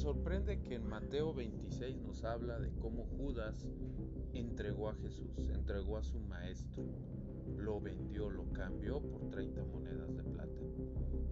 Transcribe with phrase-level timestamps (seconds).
[0.00, 3.68] sorprende que en Mateo 26 nos habla de cómo Judas
[4.32, 6.84] entregó a Jesús, entregó a su maestro,
[7.58, 10.62] lo vendió, lo cambió por 30 monedas de plata.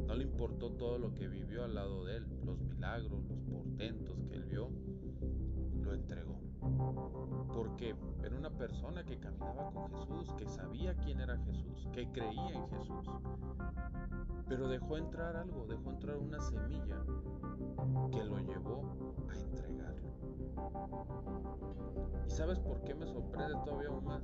[0.07, 4.23] No le importó todo lo que vivió al lado de él, los milagros, los portentos
[4.29, 4.71] que él vio,
[5.83, 6.39] lo entregó.
[7.55, 12.51] Porque era una persona que caminaba con Jesús, que sabía quién era Jesús, que creía
[12.51, 13.09] en Jesús.
[14.47, 17.03] Pero dejó entrar algo, dejó entrar una semilla
[18.11, 18.83] que lo llevó
[19.29, 20.09] a entregarlo.
[22.27, 24.23] ¿Y sabes por qué me sorprende todavía aún más?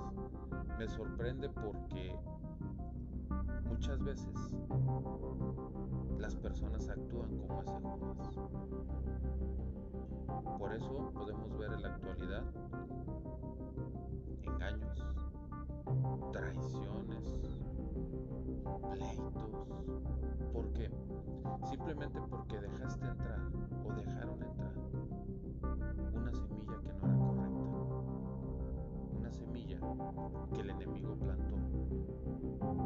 [0.79, 2.19] Me sorprende porque
[3.69, 4.51] muchas veces
[6.19, 8.35] las personas actúan como ese Judas.
[10.59, 12.45] Por eso podemos ver en la actualidad
[14.43, 15.05] engaños,
[16.33, 17.41] traiciones,
[18.93, 19.49] pleitos.
[20.53, 20.91] ¿Por qué?
[21.69, 23.41] Simplemente porque dejaste entrar
[23.83, 24.75] o dejaron entrar
[26.13, 27.77] una semilla que no era correcta.
[29.19, 29.81] Una semilla
[30.53, 31.57] que el enemigo plantó,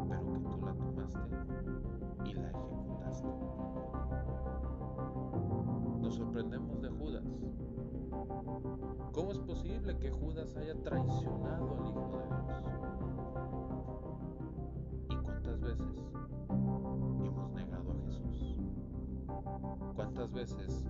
[0.09, 1.19] pero que tú la tomaste
[2.25, 3.29] y la ejecutaste.
[6.01, 7.25] Nos sorprendemos de Judas.
[9.13, 13.48] ¿Cómo es posible que Judas haya traicionado al Hijo de Dios?
[20.31, 20.85] ¿Cuántas veces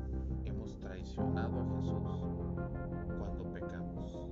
[0.45, 2.03] hemos traicionado a Jesús
[3.19, 4.27] cuando pecamos?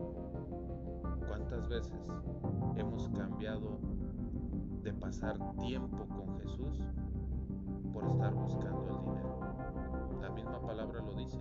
[1.28, 2.10] ¿Cuántas veces
[2.76, 3.78] hemos cambiado
[4.82, 6.82] de pasar tiempo con Jesús
[7.92, 10.20] por estar buscando el dinero?
[10.20, 11.38] La misma palabra lo dice.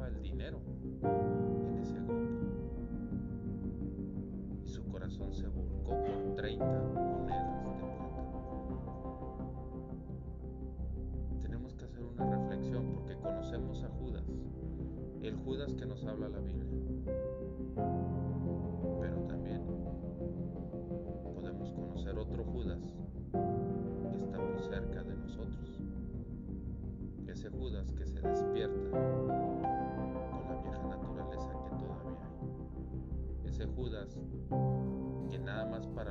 [0.00, 0.60] El dinero
[1.02, 2.22] en ese grupo.
[4.64, 8.10] Y su corazón se volcó por 30 monedas de plata.
[11.42, 14.24] Tenemos que hacer una reflexión porque conocemos a Judas,
[15.22, 16.70] el Judas que nos habla la Biblia.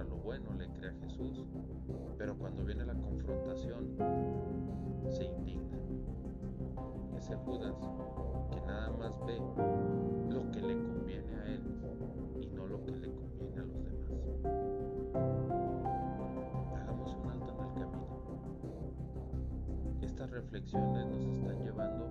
[0.04, 1.46] Lo bueno le cree a Jesús,
[2.18, 3.98] pero cuando viene la confrontación
[5.10, 5.78] se indigna.
[7.18, 7.76] Ese Judas
[8.52, 9.38] que nada más ve
[10.30, 11.62] lo que le conviene a él
[12.40, 14.12] y no lo que le conviene a los demás.
[16.76, 18.12] Hagamos un alto en el camino.
[20.02, 22.06] Estas reflexiones nos están llevando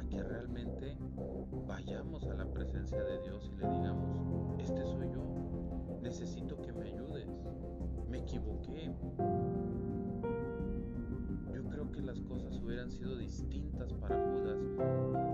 [0.00, 0.98] a que realmente
[1.66, 3.61] vayamos a la presencia de Dios y le
[12.82, 14.58] hubieran sido distintas para Judas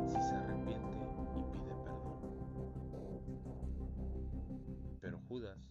[0.06, 0.98] si se arrepiente
[1.34, 2.20] y pide perdón.
[5.00, 5.70] Pero Judas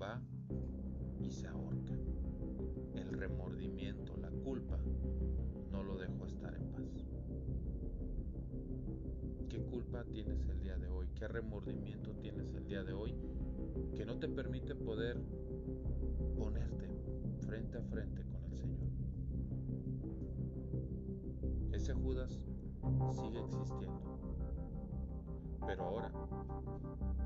[0.00, 0.22] va
[1.20, 1.94] y se ahorca.
[2.94, 4.78] El remordimiento, la culpa,
[5.72, 7.08] no lo dejó estar en paz.
[9.48, 11.08] ¿Qué culpa tienes el día de hoy?
[11.16, 13.16] ¿Qué remordimiento tienes el día de hoy
[13.96, 15.20] que no te permite poder
[16.36, 16.88] ponerte
[17.40, 19.03] frente a frente con el Señor?
[21.84, 22.30] Ese Judas
[23.10, 24.00] sigue existiendo,
[25.66, 26.10] pero ahora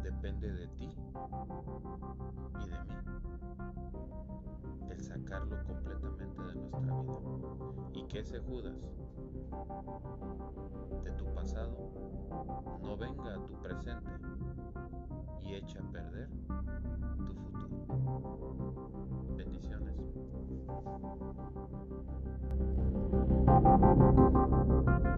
[0.03, 0.89] depende de ti
[2.65, 2.97] y de mí
[4.91, 7.21] el sacarlo completamente de nuestra vida
[7.93, 8.75] y que ese Judas
[11.05, 11.93] de tu pasado
[12.83, 14.11] no venga a tu presente
[15.41, 16.29] y eche a perder
[17.29, 17.69] tu futuro.
[19.37, 19.95] Bendiciones.
[23.61, 25.18] なるほど。